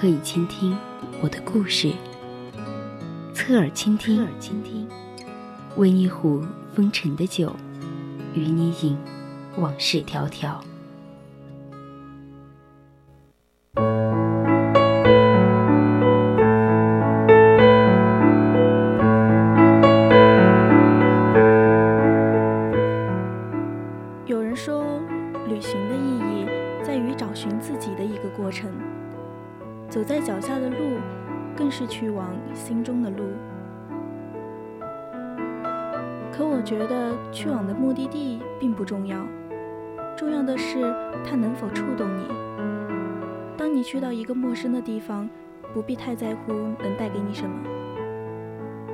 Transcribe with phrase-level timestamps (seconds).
[0.00, 0.74] 可以倾听。
[1.20, 1.92] 我的故事，
[3.34, 4.88] 侧耳倾听，侧耳倾听，
[5.76, 6.42] 温一壶
[6.74, 7.54] 风尘的酒，
[8.32, 8.96] 与你饮
[9.58, 10.54] 往事迢迢。
[30.20, 30.98] 脚下的路，
[31.56, 33.24] 更是去往心中的路。
[36.32, 39.26] 可我觉得去往的目的地并不重要，
[40.16, 40.94] 重要的是
[41.24, 42.24] 它能否触动你。
[43.56, 45.28] 当你去到一个陌生的地方，
[45.74, 47.56] 不必太在乎能带给你什么，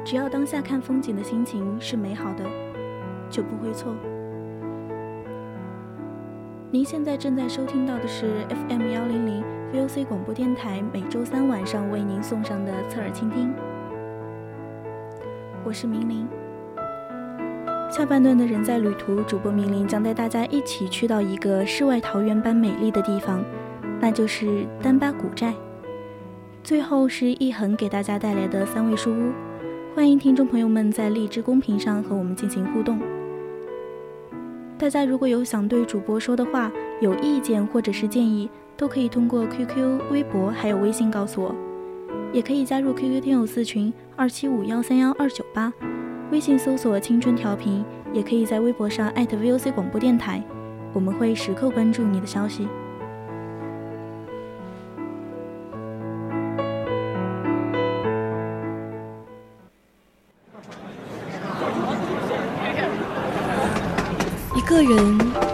[0.05, 2.45] 只要当下看风景的心情是美好的，
[3.31, 3.95] 就不会错。
[6.70, 9.45] 您现在正在收听到的是 FM 幺零零
[9.77, 13.52] VOC 广播电台，每周三晚上为您送上的侧耳倾听。
[15.62, 16.27] 我是明玲。
[17.91, 23.44] 下半段的人在旅途，主播明玲将带大家一起去到一个世外桃源般美丽的地方，
[24.00, 25.52] 那就是丹巴古寨。
[26.64, 29.30] 最后是一恒给大家带来的三味书屋，
[29.94, 32.98] 欢迎听众朋友们在荔枝公屏上和我们进行互动。
[34.78, 41.55] 大家如果有想对主播说的话、有意见或者是建议，都可以通过 QQ、微博还有微信告诉我，
[42.30, 45.72] 也可以加入 QQ 听友四群二七五幺三幺二九八，
[46.30, 47.82] 微信搜索“青春调频”，
[48.12, 50.42] 也可以在微博上艾特 VOC 广播电台，
[50.92, 52.69] 我们会时刻关注你的消息。
[64.54, 65.19] 一个人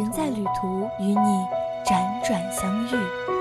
[0.00, 1.46] 人在旅途，与你
[1.84, 3.39] 辗转相遇。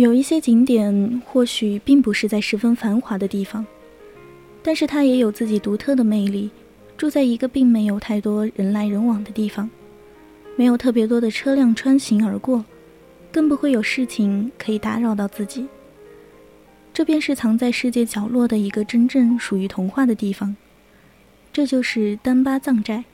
[0.00, 3.66] 有一些景点或许并不是在十分繁华的地方，
[4.62, 6.50] 但是它也有自己独特的魅力。
[6.96, 9.68] 住在一个并没有太多人来人往的地方，
[10.56, 12.64] 没有特别多的车辆穿行而过，
[13.30, 15.66] 更不会有事情可以打扰到自己。
[16.94, 20.56] 这便是藏在世界角落的一个真正属于童话的地方，
[21.52, 23.04] 这就是丹巴藏寨。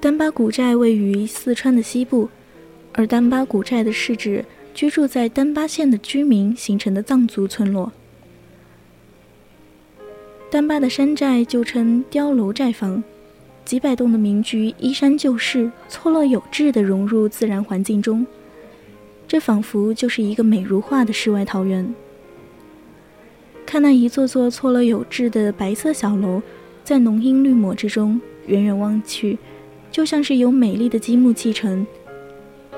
[0.00, 2.30] 丹巴古寨位于四川的西部，
[2.94, 4.42] 而丹巴古寨的是指
[4.72, 7.92] 居住在丹巴县的居民形成的藏族村落。
[10.50, 13.04] 丹巴的山寨就称碉楼寨房，
[13.66, 18.26] 几百栋的民居依山就势，错落有致地融入自然环境中，
[19.28, 21.94] 这仿佛就是一个美如画的世外桃源。
[23.66, 26.40] 看那一座座错落有致的白色小楼，
[26.82, 29.38] 在浓荫绿抹之中，远远望去，
[29.90, 31.86] 就像是由美丽的积木砌成。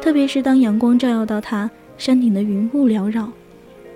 [0.00, 3.30] 特别是当阳光照耀到它，山顶的云雾缭绕，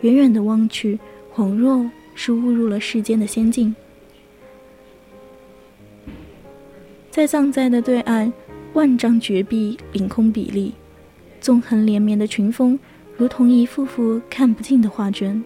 [0.03, 0.99] 远远的望去，
[1.35, 3.75] 恍若是误入了世间的仙境。
[7.11, 8.33] 在藏寨的对岸，
[8.75, 10.75] 万丈绝壁凌空比立，
[11.41, 12.79] 纵横连绵的群峰，
[13.17, 15.43] 如同一幅幅看不尽的画卷。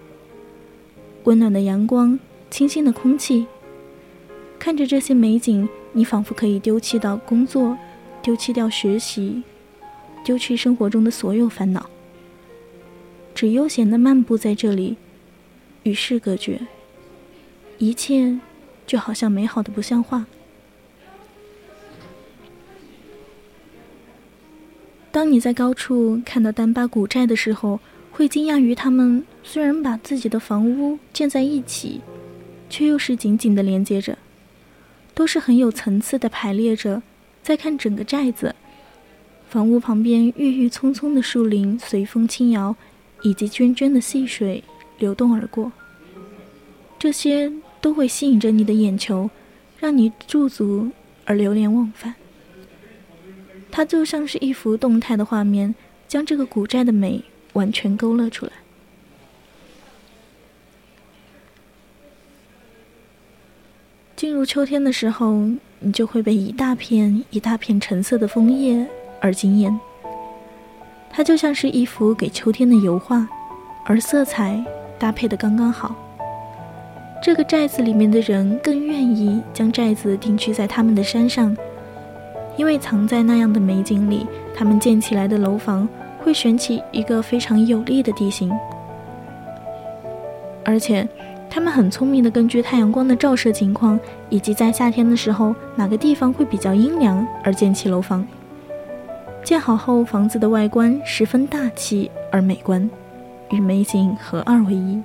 [1.24, 2.18] 温暖的阳光，
[2.50, 3.46] 清新的空气，
[4.58, 7.76] 看着这些美景，你仿佛可以丢弃到工作，
[8.22, 9.42] 丢弃掉学习，
[10.24, 11.90] 丢弃生活中的所有烦恼，
[13.34, 14.96] 只悠闲的漫步在这里，
[15.82, 16.60] 与世隔绝，
[17.78, 18.38] 一切
[18.86, 20.26] 就好像美好的不像话。
[25.12, 27.80] 当你在高处看到丹巴古寨的时候，
[28.12, 32.00] 会惊讶于他们虽然把自己的房屋建在一起，
[32.68, 34.16] 却又是紧紧的连接着，
[35.20, 37.02] 都是很有层次的排列着。
[37.42, 38.54] 再看整个寨子，
[39.50, 42.74] 房屋旁边郁郁葱葱的树林随风轻摇，
[43.20, 44.64] 以及涓涓的细水
[44.98, 45.70] 流动而过，
[46.98, 47.52] 这些
[47.82, 49.28] 都会吸引着你的眼球，
[49.78, 50.90] 让你驻足
[51.26, 52.14] 而流连忘返。
[53.70, 55.74] 它就像是一幅动态的画面，
[56.08, 57.22] 将这个古寨的美。
[57.52, 58.52] 完全勾勒出来。
[64.20, 65.32] 进入秋天的时候，
[65.78, 68.86] 你就会被一大片一大片橙色的枫叶
[69.18, 69.80] 而惊艳。
[71.08, 73.26] 它就像是一幅给秋天的油画，
[73.86, 74.62] 而色彩
[74.98, 75.96] 搭配的刚刚好。
[77.22, 81.56] 这个寨子里面的人更愿意将寨子定居在他们的山上，
[82.58, 85.88] 因为藏在那样的美景里，他们建起来的楼房。
[86.18, 88.52] 会选起一个非常有利的地形，
[90.62, 91.08] 而且
[91.50, 93.98] 他们很聪明的根据太阳光的照射情况，
[94.28, 98.24] 以及在夏天的时候哪个地方会比较阴凉而建起楼房。
[99.42, 102.88] 建好后，房子的外观十分大气而美观，
[103.50, 105.02] 与美景合二为一。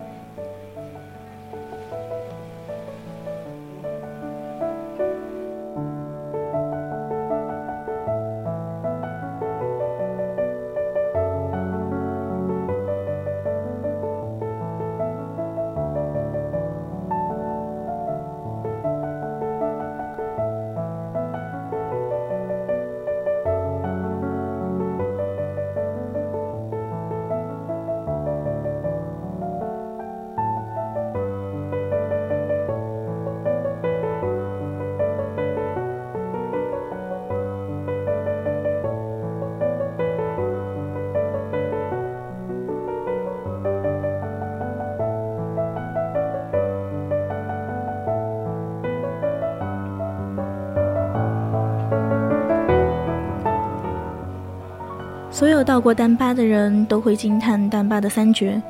[55.35, 58.61] 所有到过丹巴的人都会惊叹丹巴的三绝：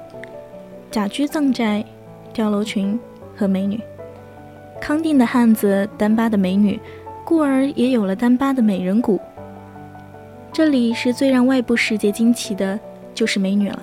[0.89, 1.85] 甲居藏寨、
[2.33, 3.00] 碉楼群
[3.35, 3.79] 和美女。
[4.81, 6.79] 康定的汉子，丹巴的美女，
[7.23, 9.21] 故而也有了丹巴的美人谷。
[10.51, 12.79] 这里是最让外部世界惊奇的，
[13.13, 13.80] 就是美女了。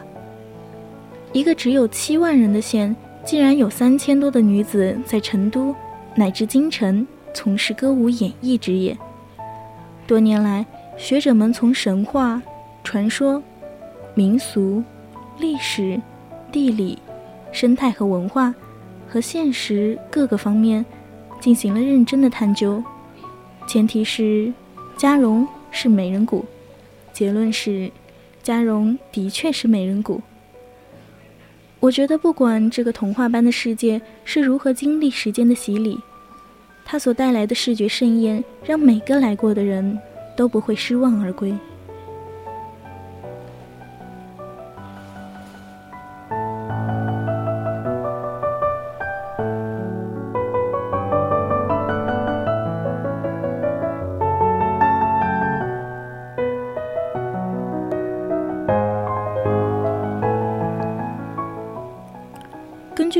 [1.32, 5.72] 一个只有七万人的县，竟然有三千多的女子在成都
[6.16, 8.98] 乃至京城从事歌舞演艺职业。
[10.04, 10.66] 多年来，
[10.96, 12.42] 学者们从神话。
[12.84, 13.42] 传说、
[14.14, 14.82] 民俗、
[15.38, 16.00] 历史、
[16.50, 16.98] 地理、
[17.52, 18.54] 生态和文化
[19.08, 20.84] 和现实各个方面
[21.40, 22.82] 进行了认真的探究。
[23.66, 24.52] 前提是
[24.96, 26.44] 嘉荣是美人谷，
[27.12, 27.90] 结论是
[28.42, 30.20] 嘉荣的确是美人谷。
[31.80, 35.98] 我觉得，不管这个童话般的世界是如何经历时间的洗礼，
[36.84, 39.98] 它所带来的视觉盛宴，让每个来过的人
[40.36, 41.52] 都不会失望而归。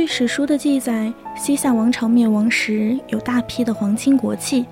[0.03, 4.67] 据史书的记载，西夏王朝灭亡时，有大批的皇亲国戚，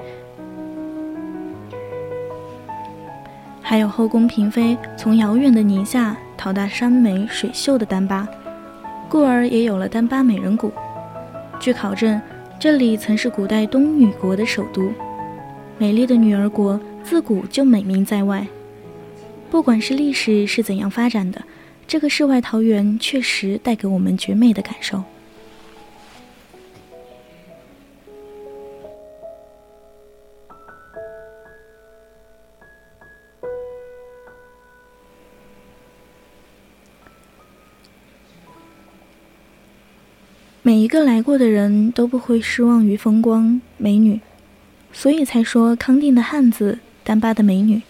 [3.63, 8.27] 还有后宫嫔妃从遥远的宁夏逃到山美水秀的丹巴，
[9.09, 10.73] 故而也有了丹巴美人谷。
[11.61, 12.21] 据考证，
[12.59, 14.91] 这里曾是古代东女国的首都，
[15.79, 18.45] 美丽的女儿国自古就美名在外。
[19.49, 21.41] 不管是历史是怎样发展的，
[21.87, 25.01] 这个世外桃源确实带给我们绝美的感受。
[40.63, 44.21] 每一个来过的人都不会失望于风光美女，
[44.93, 47.81] 所以才说康定的汉子，丹巴的美女。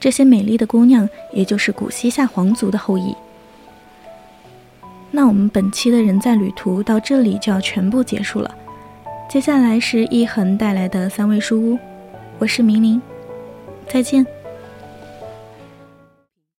[0.00, 3.14] 这些美丽的姑娘，也就是古西夏皇族的后裔。
[5.10, 8.54] 那我们本期的人在旅途到这里就要全部结束了。
[9.28, 11.78] 接下来是一恒带来的三味书屋，
[12.38, 13.02] 我是明玲，
[13.86, 14.24] 再见。